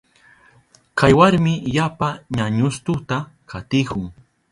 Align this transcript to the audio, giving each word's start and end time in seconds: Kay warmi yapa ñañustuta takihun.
Kay 0.97 1.13
warmi 1.19 1.53
yapa 1.75 2.07
ñañustuta 2.37 3.17
takihun. 3.49 4.05